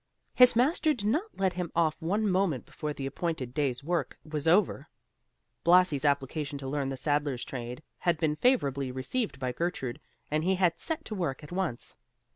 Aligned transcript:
His 0.33 0.55
master 0.55 0.95
did 0.95 1.05
not 1.07 1.37
let 1.37 1.53
him 1.53 1.71
off 1.75 2.01
one 2.01 2.27
moment 2.27 2.65
before 2.65 2.91
the 2.91 3.05
appointed 3.05 3.53
day's 3.53 3.83
work 3.83 4.17
was 4.25 4.47
over, 4.47 4.87
Blasi's 5.63 6.05
application 6.05 6.57
to 6.57 6.67
learn 6.67 6.89
the 6.89 6.97
saddler's 6.97 7.45
trade 7.45 7.83
had 7.99 8.17
been 8.17 8.33
favorably 8.35 8.91
received 8.91 9.37
by 9.37 9.51
Gertrude 9.51 9.99
and 10.31 10.43
he 10.43 10.55
had 10.55 10.79
set 10.79 11.05
to 11.05 11.13
work 11.13 11.43
at 11.43 11.51
once. 11.51 11.95